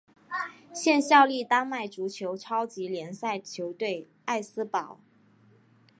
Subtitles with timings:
[0.73, 4.99] 现效力丹麦足球超级联赛球队艾斯堡。